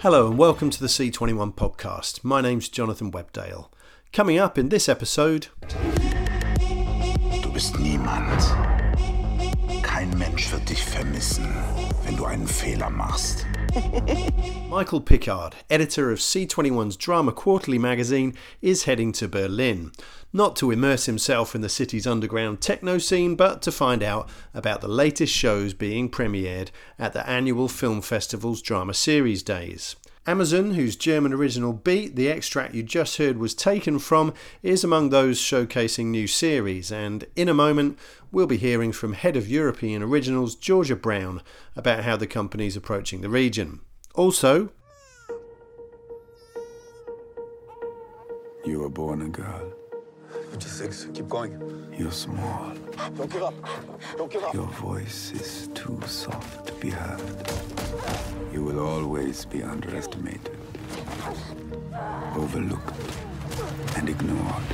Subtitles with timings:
[0.00, 2.22] Hello and welcome to the C21 podcast.
[2.22, 3.68] My name's Jonathan Webdale.
[4.12, 5.48] Coming up in this episode.
[7.42, 8.40] Du bist niemand.
[9.82, 11.48] Kein Mensch wird dich vermissen,
[12.04, 13.44] wenn du einen Fehler machst.
[14.68, 19.92] Michael Pickard, editor of C21's Drama Quarterly magazine, is heading to Berlin.
[20.32, 24.80] Not to immerse himself in the city's underground techno scene, but to find out about
[24.80, 29.96] the latest shows being premiered at the annual film festival's drama series days.
[30.28, 35.08] Amazon, whose German original beat the extract you just heard was taken from, is among
[35.08, 37.98] those showcasing new series, and in a moment
[38.30, 41.40] we'll be hearing from head of European Originals Georgia Brown
[41.74, 43.80] about how the company's approaching the region.
[44.14, 44.68] Also,
[48.66, 49.77] You were born a girl.
[50.58, 51.06] 56.
[51.14, 51.86] Keep going.
[51.96, 52.72] You're small.
[53.16, 53.54] Don't give up.
[54.16, 54.52] Don't give up.
[54.52, 57.20] Your voice is too soft to be heard.
[58.52, 60.56] You will always be underestimated,
[62.34, 62.92] overlooked,
[63.96, 64.64] and ignored.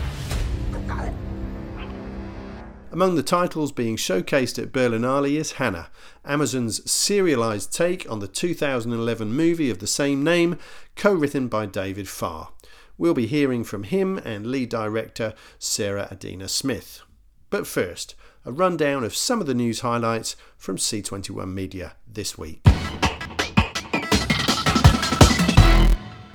[2.90, 5.88] Among the titles being showcased at Berlinale is Hannah,
[6.24, 10.56] Amazon's serialized take on the 2011 movie of the same name,
[10.96, 12.53] co written by David Farr.
[12.96, 17.02] We'll be hearing from him and lead director Sarah Adina Smith.
[17.50, 18.14] But first,
[18.44, 22.60] a rundown of some of the news highlights from C21 Media this week.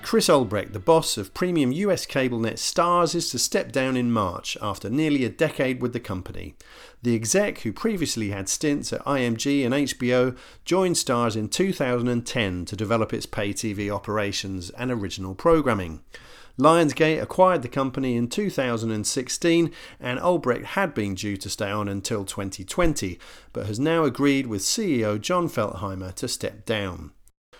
[0.09, 4.11] Chris Albrecht, the boss of premium US cable net Starz, is to step down in
[4.11, 6.55] March after nearly a decade with the company.
[7.03, 10.35] The exec, who previously had stints at IMG and HBO,
[10.65, 16.01] joined Starz in 2010 to develop its pay TV operations and original programming.
[16.59, 22.25] Lionsgate acquired the company in 2016, and Albrecht had been due to stay on until
[22.25, 23.17] 2020,
[23.53, 27.11] but has now agreed with CEO Jon Feltheimer to step down.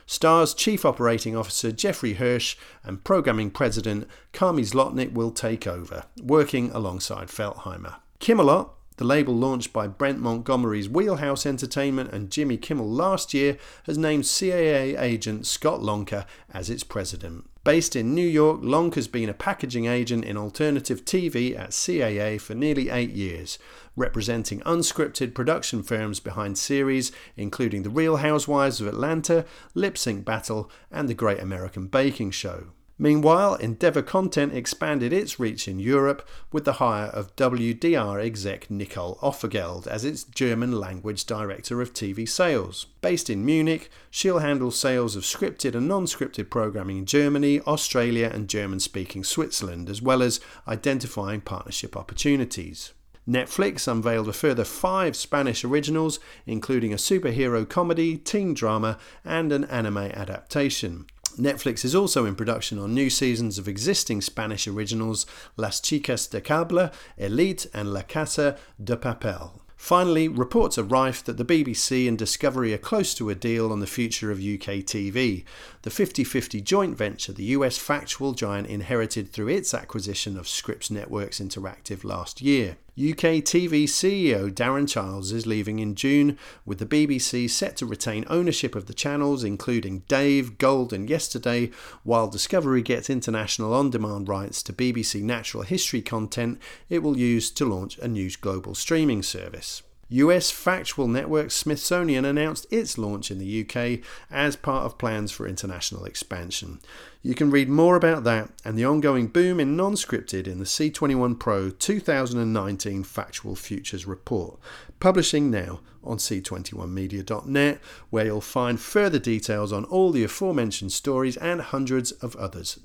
[0.05, 6.69] Starz Chief Operating Officer Jeffrey Hirsch and Programming President Carmi Zlotnik will take over, working
[6.71, 7.97] alongside Feltheimer.
[8.19, 13.97] Kimmelot, the label launched by Brent Montgomery's Wheelhouse Entertainment and Jimmy Kimmel last year, has
[13.97, 17.45] named CAA agent Scott Lonker as its president.
[17.69, 22.41] Based in New York, Lonk has been a packaging agent in alternative TV at CAA
[22.41, 23.59] for nearly eight years,
[23.95, 30.71] representing unscripted production firms behind series including The Real Housewives of Atlanta, Lip Sync Battle,
[30.89, 32.69] and The Great American Baking Show.
[33.01, 39.17] Meanwhile, Endeavour Content expanded its reach in Europe with the hire of WDR exec Nicole
[39.21, 42.87] Offergeld as its German language director of TV sales.
[42.99, 48.29] Based in Munich, she'll handle sales of scripted and non scripted programming in Germany, Australia,
[48.33, 52.91] and German speaking Switzerland, as well as identifying partnership opportunities.
[53.29, 59.65] Netflix unveiled a further five Spanish originals, including a superhero comedy, teen drama, and an
[59.65, 61.05] anime adaptation.
[61.39, 66.41] Netflix is also in production on new seasons of existing Spanish originals Las Chicas de
[66.41, 69.51] Cable, Elite, and La Casa de Papel.
[69.77, 73.79] Finally, reports are rife that the BBC and Discovery are close to a deal on
[73.79, 75.45] the future of UK TV.
[75.83, 80.91] The 50 50 joint venture the US factual giant inherited through its acquisition of Scripps
[80.91, 82.75] Networks Interactive last year.
[82.99, 88.25] UK TV CEO Darren Childs is leaving in June, with the BBC set to retain
[88.27, 91.71] ownership of the channels, including Dave, Gold, and Yesterday,
[92.03, 97.49] while Discovery gets international on demand rights to BBC natural history content it will use
[97.51, 99.81] to launch a new global streaming service.
[100.09, 103.99] US factual network Smithsonian announced its launch in the UK
[104.31, 106.79] as part of plans for international expansion.
[107.21, 110.65] You can read more about that and the ongoing boom in non scripted in the
[110.65, 114.57] C21 Pro 2019 Factual Futures Report,
[114.99, 121.61] publishing now on c21media.net, where you'll find further details on all the aforementioned stories and
[121.61, 122.79] hundreds of others.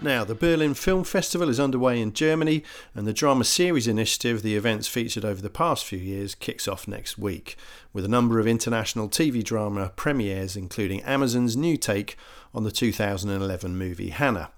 [0.00, 2.62] Now, the Berlin Film Festival is underway in Germany,
[2.94, 6.86] and the Drama Series Initiative, the events featured over the past few years, kicks off
[6.86, 7.56] next week,
[7.92, 12.16] with a number of international TV drama premieres, including Amazon's new take
[12.54, 14.50] on the 2011 movie Hannah.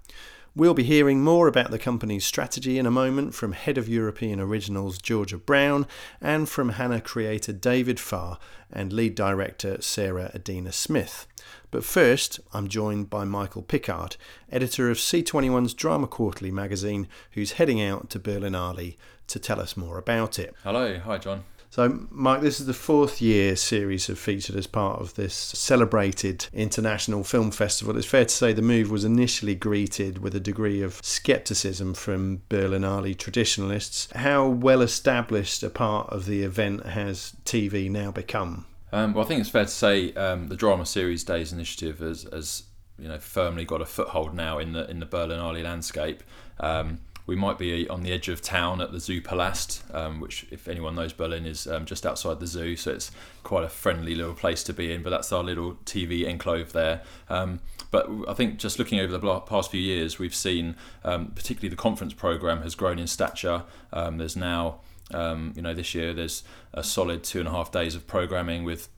[0.61, 4.39] We'll be hearing more about the company's strategy in a moment from Head of European
[4.39, 5.87] Originals Georgia Brown
[6.21, 8.39] and from Hannah creator David Farr
[8.71, 11.27] and lead director Sarah Adina Smith.
[11.71, 14.19] But first, I'm joined by Michael Pickard,
[14.53, 18.99] editor of C21's Drama Quarterly magazine, who's heading out to Berlinale
[19.29, 20.55] to tell us more about it.
[20.63, 21.45] Hello, hi John.
[21.71, 26.49] So, Mike, this is the fourth year series have featured as part of this celebrated
[26.53, 27.97] international film festival.
[27.97, 32.43] It's fair to say the move was initially greeted with a degree of scepticism from
[32.51, 34.09] Berlinale traditionalists.
[34.17, 38.67] How well established a part of the event has TV now become?
[38.91, 42.25] Um, well, I think it's fair to say um, the Drama Series Days initiative has,
[42.33, 42.65] has
[42.99, 46.25] you know firmly got a foothold now in the in the Berlinale landscape.
[46.59, 50.47] Um, we might be on the edge of town at the Zoo Palast, um, which,
[50.51, 53.11] if anyone knows Berlin, is um, just outside the zoo, so it's
[53.43, 55.03] quite a friendly little place to be in.
[55.03, 57.03] But that's our little TV enclave there.
[57.29, 61.69] Um, but I think just looking over the past few years, we've seen um, particularly
[61.69, 63.65] the conference program has grown in stature.
[63.93, 64.81] Um, there's now
[65.13, 68.65] um, you know, this year there's a solid two and a half days of programming
[68.65, 68.89] with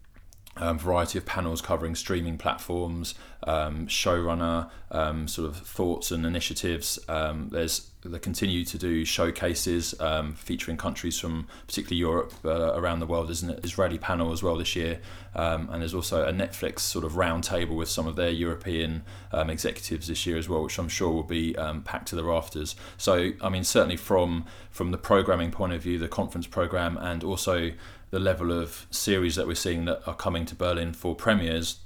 [0.57, 6.99] um, variety of panels covering streaming platforms, um, showrunner um, sort of thoughts and initiatives.
[7.09, 12.99] Um, there's they continue to do showcases um, featuring countries from particularly Europe uh, around
[12.99, 13.29] the world.
[13.29, 14.99] There's an Israeli panel as well this year,
[15.37, 20.09] um, and there's also a Netflix sort of roundtable with some of their European executives
[20.09, 21.55] this year as well, which I'm sure will be
[21.85, 22.75] packed to the rafters.
[22.99, 27.23] So I mean, certainly from from the programming point of view, the conference program, and
[27.23, 27.71] also
[28.13, 31.79] the level of series that we're seeing that are coming to Berlin for premieres,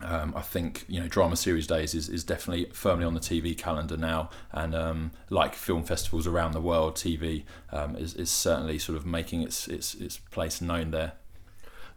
[0.00, 3.56] um, I think you know drama series days is, is definitely firmly on the TV
[3.56, 8.78] calendar now, and um, like film festivals around the world, TV um, is, is certainly
[8.78, 11.12] sort of making its its its place known there.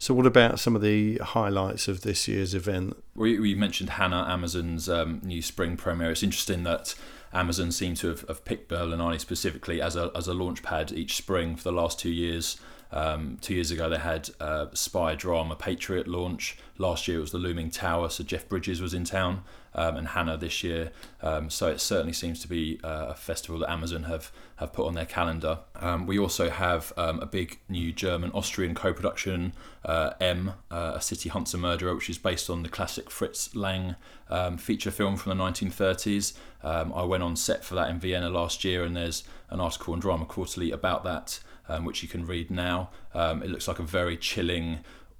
[0.01, 2.95] So, what about some of the highlights of this year's event?
[3.15, 6.11] We, we mentioned Hannah, Amazon's um, new spring premiere.
[6.11, 6.95] It's interesting that
[7.33, 11.15] Amazon seem to have, have picked Berlinale specifically as a as a launch pad each
[11.17, 12.57] spring for the last two years.
[12.91, 16.57] Um, two years ago, they had uh, spy drama Patriot launch.
[16.77, 19.43] Last year, it was The Looming Tower, so Jeff Bridges was in town,
[19.75, 20.91] um, and Hannah this year.
[21.21, 24.87] Um, so it certainly seems to be uh, a festival that Amazon have, have put
[24.87, 25.59] on their calendar.
[25.75, 29.53] Um, we also have um, a big new German Austrian co production,
[29.85, 33.55] uh, M, uh, A City Hunts a Murderer, which is based on the classic Fritz
[33.55, 33.95] Lang
[34.29, 36.33] um, feature film from the 1930s.
[36.63, 39.99] I went on set for that in Vienna last year, and there's an article in
[39.99, 42.89] Drama Quarterly about that um, which you can read now.
[43.13, 44.79] Um, it looks like a very chilling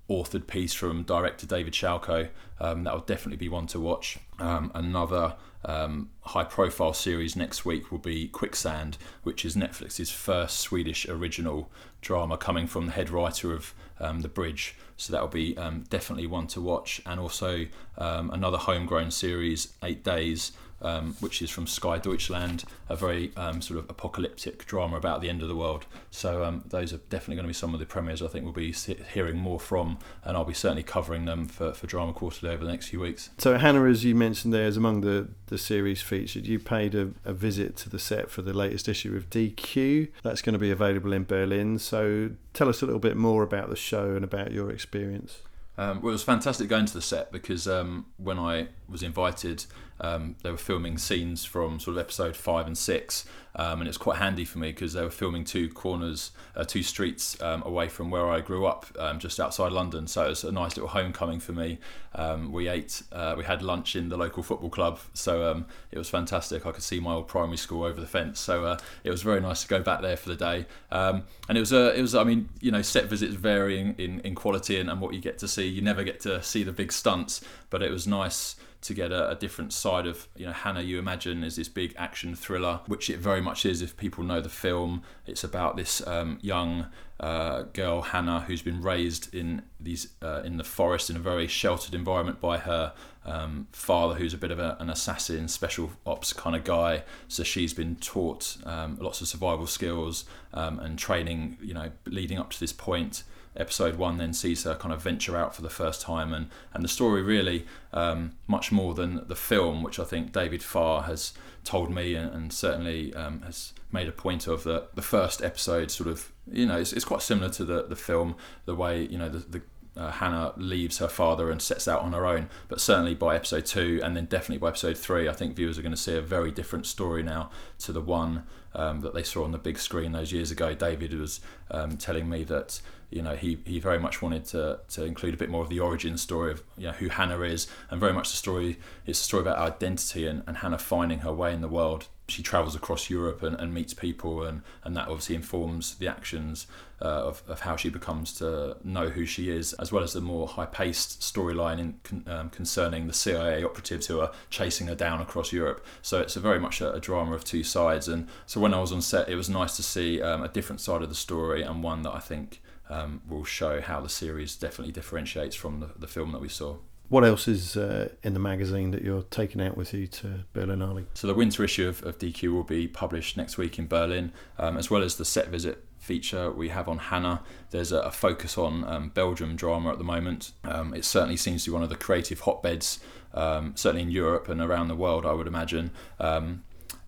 [0.09, 2.29] authored piece from director David Schalko.
[2.59, 4.17] Um, that will definitely be one to watch.
[4.39, 10.59] Um, another um, high profile series next week will be Quicksand, which is Netflix's first
[10.59, 11.69] Swedish original
[12.01, 14.75] drama coming from the head writer of um, The Bridge.
[14.97, 15.53] So that will be
[15.89, 17.01] definitely one to watch.
[17.05, 17.67] And also
[17.97, 20.51] another homegrown series, Eight Days
[20.81, 25.29] um, which is from Sky Deutschland, a very um, sort of apocalyptic drama about the
[25.29, 25.85] end of the world.
[26.11, 28.53] So um, those are definitely going to be some of the premieres I think we'll
[28.53, 32.63] be hearing more from, and I'll be certainly covering them for, for Drama Quarterly over
[32.65, 33.29] the next few weeks.
[33.37, 36.47] So Hannah, as you mentioned there, is among the, the series featured.
[36.47, 40.09] You paid a, a visit to the set for the latest issue of DQ.
[40.23, 41.79] That's going to be available in Berlin.
[41.79, 45.39] So tell us a little bit more about the show and about your experience.
[45.79, 49.65] Um, well, it was fantastic going to the set because um, when I was invited,
[50.01, 53.25] um, they were filming scenes from sort of episode five and six,
[53.55, 56.83] um, and it's quite handy for me because they were filming two corners, uh, two
[56.83, 60.07] streets um, away from where I grew up, um, just outside London.
[60.07, 61.79] So it was a nice little homecoming for me.
[62.15, 65.97] Um, we ate, uh, we had lunch in the local football club, so um, it
[65.97, 66.65] was fantastic.
[66.65, 69.41] I could see my old primary school over the fence, so uh, it was very
[69.41, 70.65] nice to go back there for the day.
[70.91, 74.35] and it was, a, it was, I mean, you know, set visits varying in, in
[74.35, 75.67] quality and, and what you get to see.
[75.67, 79.31] You never get to see the big stunts, but it was nice to get a,
[79.31, 80.81] a, different side of you know Hannah.
[80.81, 83.81] You imagine is this big action thriller, which it very much is.
[83.81, 86.87] If people know the film, it's about this um, young
[87.19, 91.47] uh, girl Hannah who's been raised in these uh, in the forest in a very
[91.47, 92.93] sheltered environment by her
[93.25, 97.03] um, father, who's a bit of a, an assassin, special ops kind of guy.
[97.27, 102.39] So she's been taught um, lots of survival skills um, and training, you know, leading
[102.39, 103.23] up to this point
[103.59, 106.83] episode one then sees her kind of venture out for the first time, and and
[106.83, 111.33] the story really um, much more than the film, which I think David Farr has
[111.63, 115.91] told me and, and certainly um, has made a point of that the first episode
[115.91, 118.35] sort of you know it's, it's quite similar to the the film
[118.65, 119.61] the way you know the, the
[119.97, 122.49] uh, Hannah leaves her father and sets out on her own.
[122.69, 125.81] But certainly by episode two, and then definitely by episode three, I think viewers are
[125.81, 127.49] going to see a very different story now
[127.79, 128.43] to the one
[128.75, 130.73] um, that they saw on the big screen those years ago.
[130.73, 135.03] David was um, telling me that you know he, he very much wanted to, to
[135.03, 137.99] include a bit more of the origin story of you know who Hannah is, and
[137.99, 138.79] very much the story.
[139.05, 142.43] It's a story about identity and, and Hannah finding her way in the world she
[142.43, 146.67] travels across Europe and, and meets people, and, and that obviously informs the actions
[147.01, 150.21] uh, of, of how she becomes to know who she is, as well as the
[150.21, 155.21] more high paced storyline in, um, concerning the CIA operatives who are chasing her down
[155.21, 155.85] across Europe.
[156.01, 158.07] So it's a very much a, a, drama of two sides.
[158.07, 160.81] And so when I was on set, it was nice to see um, a different
[160.81, 164.55] side of the story and one that I think um, will show how the series
[164.55, 166.77] definitely differentiates from the, the film that we saw.
[167.09, 171.05] What else is uh, in the magazine that you're taking out with you to Berlinale?
[171.15, 174.77] So the winter issue of, of DQ will be published next week in Berlin, um,
[174.77, 177.41] as well as the set visit feature we have on Hannah.
[177.71, 180.51] There's a, a focus on um, Belgium drama at the moment.
[180.63, 182.99] Um, it certainly seems to be one of the creative hotbeds,
[183.33, 185.89] um, certainly in Europe and around the world, I would imagine.
[186.19, 186.63] Um,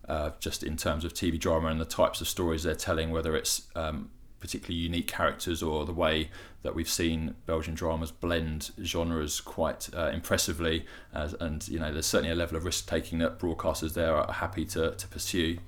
[0.08, 3.36] uh, just in terms of TV drama and the types of stories they're telling, whether
[3.36, 4.10] it's um,
[4.42, 6.28] particularly unique characters or the way
[6.62, 10.84] that we've seen Belgian dramas blend genres quite uh, impressively.
[11.14, 14.32] As, and you know, there's certainly a level of risk taking that broadcasters there are
[14.32, 15.58] happy to, to pursue.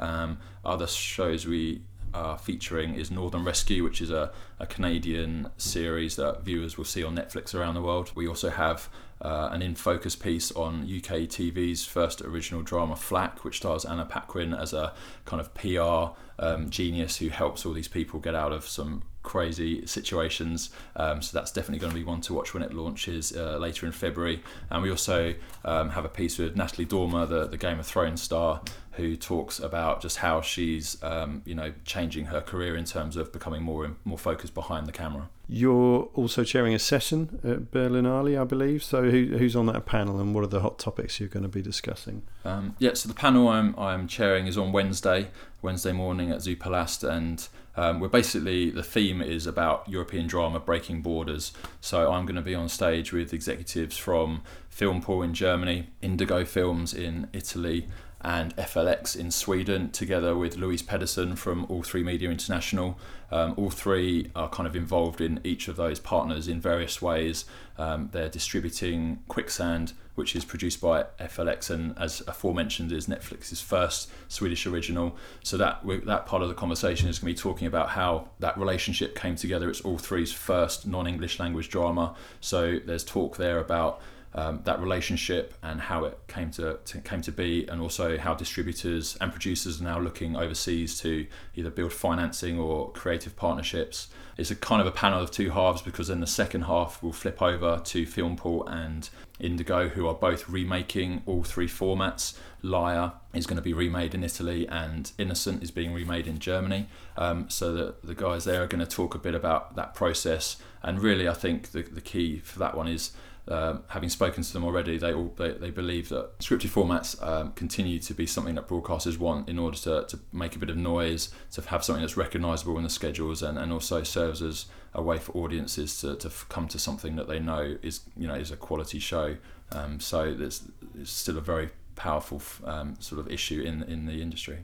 [0.00, 1.82] Um, other shows we
[2.14, 7.04] are featuring is Northern Rescue, which is a, a Canadian series that viewers will see
[7.04, 8.12] on Netflix around the world.
[8.14, 8.88] We also have
[9.20, 14.04] uh, an in focus piece on UK TV's first original drama, Flack, which stars Anna
[14.04, 14.92] Paquin as a
[15.24, 19.86] kind of PR um, genius who helps all these people get out of some crazy
[19.86, 20.70] situations.
[20.96, 23.86] Um, so that's definitely going to be one to watch when it launches uh, later
[23.86, 24.42] in February.
[24.68, 25.34] And we also
[25.64, 28.60] um, have a piece with Natalie Dormer, the, the Game of Thrones star,
[28.92, 33.32] who talks about just how she's um, you know changing her career in terms of
[33.32, 35.28] becoming more more focused behind the camera.
[35.54, 38.82] You're also chairing a session at Berlinale, I believe.
[38.82, 41.48] So who, who's on that panel, and what are the hot topics you're going to
[41.50, 42.22] be discussing?
[42.46, 45.28] Um, yeah, so the panel I'm I'm chairing is on Wednesday,
[45.60, 50.58] Wednesday morning at Zoo Palast, and um, we're basically the theme is about European drama
[50.58, 51.52] breaking borders.
[51.82, 54.40] So I'm going to be on stage with executives from
[54.74, 57.88] Filmpool in Germany, Indigo Films in Italy,
[58.24, 62.98] and FLX in Sweden, together with Louise Pedersen from All3Media International.
[63.30, 67.44] Um, all three are kind of involved in each of those partners in various ways.
[67.78, 74.10] Um, they're distributing Quicksand, which is produced by FLX and, as aforementioned, is Netflix's first
[74.28, 75.16] Swedish original.
[75.42, 78.56] So that that part of the conversation is going to be talking about how that
[78.56, 79.68] relationship came together.
[79.70, 82.14] It's all three's first non-English language drama.
[82.40, 84.00] So there's talk there about
[84.34, 88.34] um, that relationship and how it came to, to, came to be, and also how
[88.34, 94.08] distributors and producers are now looking overseas to either build financing or creative partnerships.
[94.38, 97.12] It's a kind of a panel of two halves because then the second half will
[97.12, 99.08] flip over to Filmpool and
[99.38, 102.38] Indigo, who are both remaking all three formats.
[102.62, 106.88] Liar is going to be remade in Italy, and Innocent is being remade in Germany.
[107.16, 110.56] Um, so the, the guys there are going to talk a bit about that process.
[110.82, 113.12] And really, I think the, the key for that one is
[113.48, 117.52] um, having spoken to them already, they all they, they believe that scripted formats um,
[117.52, 120.76] continue to be something that broadcasters want in order to, to make a bit of
[120.76, 125.02] noise, to have something that's recognisable in the schedules, and, and also serves as a
[125.02, 128.52] way for audiences to, to come to something that they know is you know is
[128.52, 129.36] a quality show.
[129.72, 130.62] Um, so there's,
[130.98, 134.58] it's still a very powerful um, sort of issue in in the industry.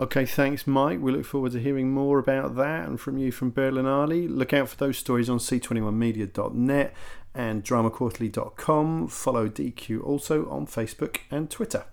[0.00, 0.98] Okay, thanks, Mike.
[1.00, 4.28] We look forward to hearing more about that and from you from Berlinale.
[4.28, 6.92] Look out for those stories on c21media.net
[7.34, 9.08] and dramaquarterly.com.
[9.08, 11.84] Follow DQ also on Facebook and Twitter.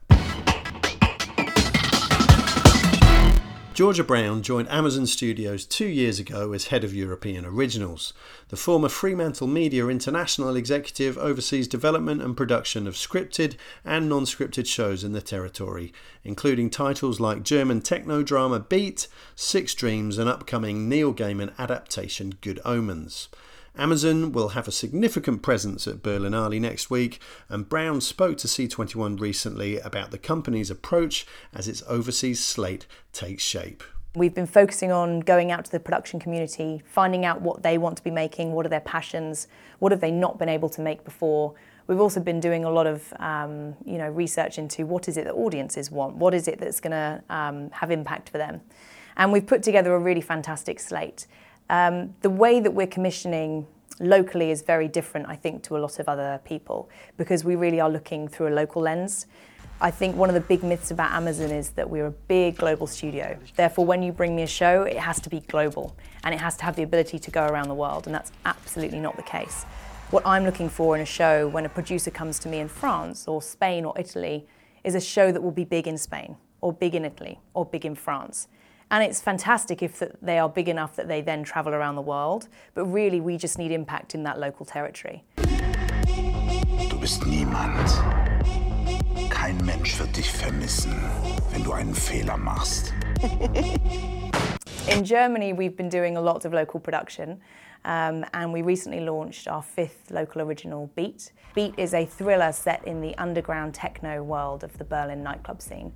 [3.73, 8.13] Georgia Brown joined Amazon Studios two years ago as head of European originals.
[8.49, 13.55] The former Fremantle Media International executive oversees development and production of scripted
[13.85, 15.93] and non scripted shows in the territory,
[16.23, 22.59] including titles like German techno drama Beat, Six Dreams, and upcoming Neil Gaiman adaptation Good
[22.65, 23.29] Omens.
[23.77, 29.19] Amazon will have a significant presence at Berlinale next week, and Brown spoke to C21
[29.19, 33.83] recently about the company's approach as its overseas slate takes shape.
[34.13, 37.95] We've been focusing on going out to the production community, finding out what they want
[37.95, 39.47] to be making, what are their passions,
[39.79, 41.53] what have they not been able to make before.
[41.87, 45.23] We've also been doing a lot of um, you know, research into what is it
[45.23, 48.59] that audiences want, what is it that's going to um, have impact for them.
[49.15, 51.25] And we've put together a really fantastic slate.
[51.71, 53.65] Um, the way that we're commissioning
[54.01, 57.79] locally is very different, I think, to a lot of other people because we really
[57.79, 59.25] are looking through a local lens.
[59.79, 62.87] I think one of the big myths about Amazon is that we're a big global
[62.87, 63.37] studio.
[63.55, 66.57] Therefore, when you bring me a show, it has to be global and it has
[66.57, 69.63] to have the ability to go around the world, and that's absolutely not the case.
[70.11, 73.29] What I'm looking for in a show when a producer comes to me in France
[73.29, 74.45] or Spain or Italy
[74.83, 77.85] is a show that will be big in Spain or big in Italy or big
[77.85, 78.49] in France.
[78.91, 82.49] And it's fantastic if they are big enough that they then travel around the world.
[82.73, 85.23] But really, we just need impact in that local territory.
[85.37, 87.87] Du bist niemand.
[89.29, 90.91] Kein Mensch wird dich vermissen,
[91.51, 92.93] wenn du einen Fehler machst.
[94.89, 97.39] In Germany, we've been doing a lot of local production,
[97.85, 101.31] um, and we recently launched our fifth local original, Beat.
[101.55, 105.93] Beat is a thriller set in the underground techno world of the Berlin nightclub scene.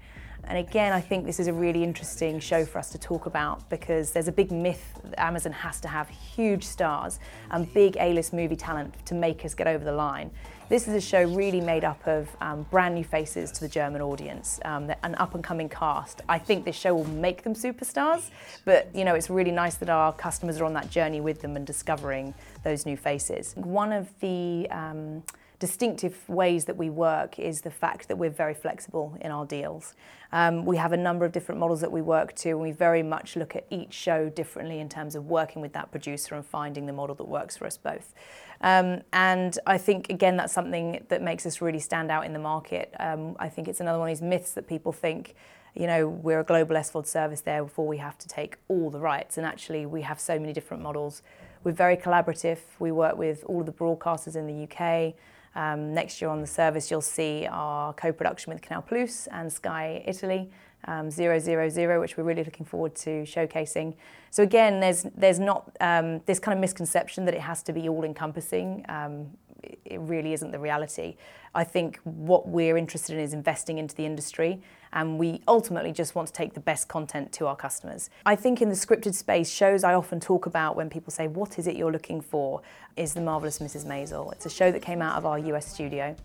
[0.48, 3.68] And again, I think this is a really interesting show for us to talk about
[3.70, 7.20] because there's a big myth that Amazon has to have huge stars
[7.52, 10.30] and big A-list movie talent to make us get over the line.
[10.68, 14.02] This is a show really made up of um, brand new faces to the German
[14.02, 16.22] audience, um, an up and coming cast.
[16.28, 18.32] I think this show will make them superstars,
[18.66, 21.56] but you know it's really nice that our customers are on that journey with them
[21.56, 22.34] and discovering
[22.64, 23.54] those new faces.
[23.56, 25.22] One of the um,
[25.60, 29.94] distinctive ways that we work is the fact that we're very flexible in our deals.
[30.32, 33.04] Um, we have a number of different models that we work to, and we very
[33.04, 36.86] much look at each show differently in terms of working with that producer and finding
[36.86, 38.14] the model that works for us both.
[38.62, 42.40] Um, and I think, again, that's something that makes us really stand out in the
[42.40, 42.94] market.
[43.00, 45.36] Um, I think it's another one of these myths that people think
[45.76, 49.00] you know, we're a global SVOD service there before we have to take all the
[49.00, 49.38] rights.
[49.38, 51.22] And actually, we have so many different models.
[51.66, 52.60] We're very collaborative.
[52.80, 55.16] We work with all of the broadcasters in the UK.
[55.56, 60.04] Um, next year on the service, you'll see our co-production with Canal Plus and Sky
[60.06, 60.50] Italy,
[60.86, 63.96] um, 000, which we're really looking forward to showcasing.
[64.32, 67.88] So again, there's there's not um, this kind of misconception that it has to be
[67.88, 68.86] all-encompassing.
[68.90, 69.28] Um,
[69.64, 71.16] it really isn't the reality.
[71.54, 76.14] I think what we're interested in is investing into the industry, and we ultimately just
[76.16, 78.10] want to take the best content to our customers.
[78.26, 81.58] I think in the scripted space, shows I often talk about when people say, What
[81.58, 82.62] is it you're looking for?
[82.98, 83.86] is The Marvelous Mrs.
[83.86, 84.32] Maisel.
[84.34, 86.16] It's a show that came out of our US studio.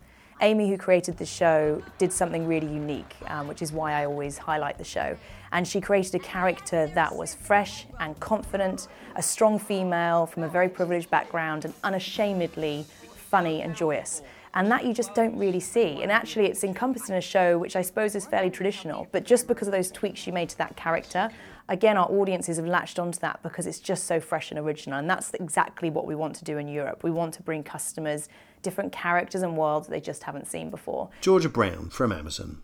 [0.43, 4.39] Amy, who created the show, did something really unique, um, which is why I always
[4.39, 5.15] highlight the show.
[5.51, 10.49] And she created a character that was fresh and confident, a strong female from a
[10.49, 12.85] very privileged background, and unashamedly
[13.31, 14.21] funny and joyous.
[14.53, 16.03] And that you just don't really see.
[16.03, 19.47] And actually, it's encompassed in a show which I suppose is fairly traditional, but just
[19.47, 21.29] because of those tweaks you made to that character,
[21.69, 24.99] again, our audiences have latched onto that because it's just so fresh and original.
[24.99, 27.03] And that's exactly what we want to do in Europe.
[27.03, 28.27] We want to bring customers
[28.61, 31.09] different characters and worlds they just haven't seen before.
[31.21, 32.61] Georgia Brown from Amazon.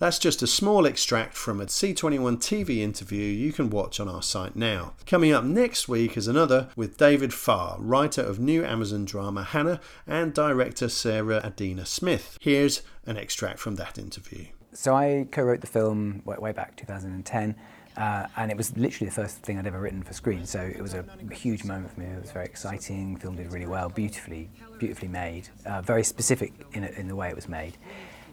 [0.00, 4.22] That's just a small extract from a C21 TV interview you can watch on our
[4.22, 4.94] site now.
[5.04, 9.78] Coming up next week is another with David Farr, writer of new Amazon drama Hannah
[10.06, 12.38] and director Sarah Adina Smith.
[12.40, 14.46] Here's an extract from that interview.
[14.72, 17.54] So I co-wrote the film way, back 2010.
[17.98, 20.80] Uh, and it was literally the first thing I'd ever written for screen, so it
[20.80, 22.06] was a huge moment for me.
[22.06, 23.16] It was very exciting.
[23.16, 27.36] Film did really well, beautifully, beautifully made, uh, very specific in, in the way it
[27.36, 27.76] was made.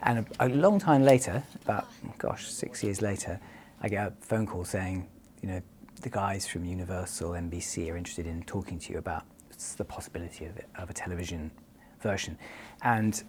[0.03, 3.39] And a, a, long time later, about, gosh, six years later,
[3.81, 5.07] I get a phone call saying,
[5.41, 5.61] you know,
[6.01, 9.23] the guys from Universal, NBC are interested in talking to you about
[9.77, 11.51] the possibility of, it, of a television
[12.01, 12.37] version.
[12.83, 13.21] And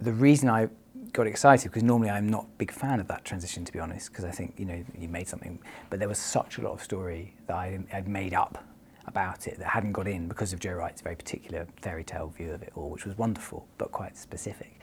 [0.00, 0.68] the reason I
[1.12, 4.10] got excited, because normally I'm not a big fan of that transition, to be honest,
[4.10, 5.58] because I think, you know, you made something,
[5.90, 8.64] but there was such a lot of story that I had made up
[9.06, 12.52] about it that hadn't got in because of Joe Wright's very particular fairy tale view
[12.52, 14.80] of it all, which was wonderful, but quite specific.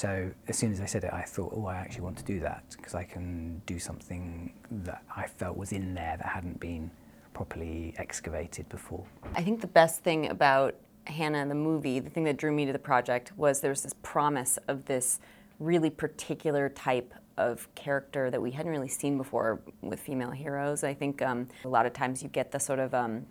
[0.00, 2.40] So as soon as I said it, I thought, oh, I actually want to do
[2.40, 6.90] that because I can do something that I felt was in there that hadn't been
[7.34, 9.04] properly excavated before.
[9.34, 12.64] I think the best thing about Hannah and the movie, the thing that drew me
[12.64, 15.20] to the project was there was this promise of this
[15.58, 20.82] really particular type of character that we hadn't really seen before with female heroes.
[20.82, 23.26] I think um, a lot of times you get the sort of um,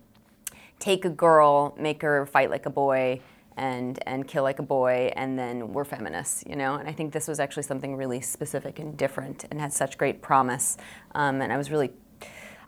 [0.77, 3.21] take a girl, make her fight like a boy,
[3.59, 7.11] and and kill like a boy and then we're feminists you know and i think
[7.13, 10.77] this was actually something really specific and different and had such great promise
[11.13, 11.91] um, and i was really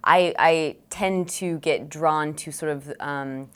[0.03, 3.49] I, I tend to get drawn to sort of um,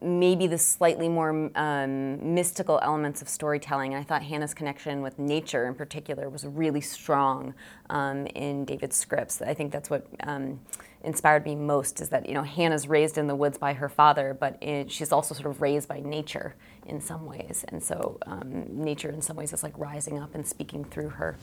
[0.00, 3.94] maybe the slightly more um, mystical elements of storytelling.
[3.94, 7.54] And I thought Hannah's connection with nature in particular was really strong
[7.90, 9.42] um, in David's scripts.
[9.42, 10.60] I think that's what um,
[11.04, 14.36] inspired me most is that, you know, Hannah's raised in the woods by her father,
[14.38, 16.54] but it, she's also sort of raised by nature
[16.86, 17.64] in some ways.
[17.68, 21.38] And so um, nature in some ways is like rising up and speaking through her.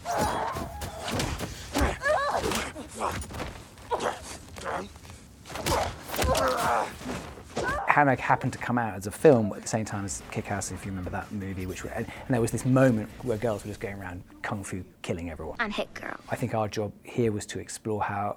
[7.87, 10.83] Hannah happened to come out as a film at the same time as Kick-Ass, if
[10.85, 13.95] you remember that movie, which and there was this moment where girls were just going
[13.95, 15.55] around kung fu killing everyone.
[15.61, 16.17] And hit girl.
[16.29, 18.35] I think our job here was to explore how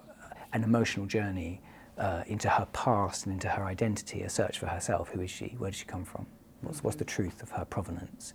[0.52, 1.60] an emotional journey
[1.98, 5.08] uh, into her past and into her identity, a search for herself.
[5.10, 5.54] Who is she?
[5.58, 6.26] Where does she come from?
[6.60, 8.34] What's, what's the truth of her provenance?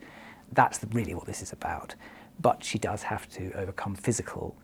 [0.52, 1.96] That's the, really what this is about.
[2.40, 4.56] But she does have to overcome physical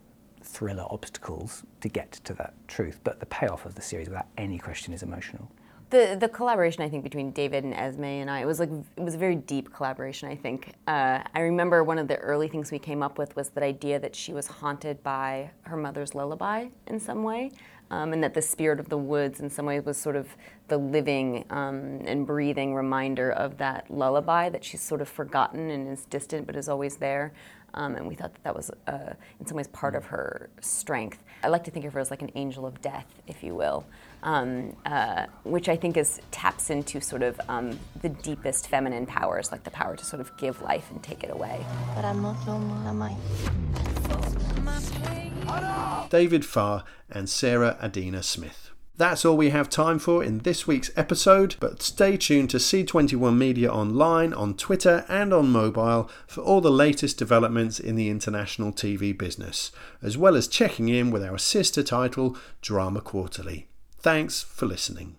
[0.42, 3.00] thriller obstacles to get to that truth.
[3.04, 5.52] But the payoff of the series, without any question, is emotional.
[5.90, 9.02] The the collaboration I think between David and Esme and I it was like it
[9.02, 10.74] was a very deep collaboration I think.
[10.88, 14.00] Uh, I remember one of the early things we came up with was that idea
[14.00, 17.52] that she was haunted by her mother's lullaby in some way
[17.92, 20.28] um, and that the spirit of the woods in some ways was sort of
[20.68, 25.88] the living um, and breathing reminder of that lullaby that she's sort of forgotten and
[25.88, 27.34] is distant but is always there.
[27.74, 31.24] Um, and we thought that that was, uh, in some ways, part of her strength.
[31.44, 33.86] I like to think of her as like an angel of death, if you will,
[34.24, 39.52] um, uh, which I think is taps into sort of um, the deepest feminine powers,
[39.52, 41.66] like the power to sort of give life and take it away.
[41.96, 43.16] Para no tomo la mãe.
[46.10, 48.69] David Farr and Sarah Adina Smith.
[49.00, 53.38] That's all we have time for in this week's episode, but stay tuned to C21
[53.38, 58.74] Media online, on Twitter, and on mobile for all the latest developments in the international
[58.74, 63.70] TV business, as well as checking in with our sister title, Drama Quarterly.
[64.02, 65.19] Thanks for listening.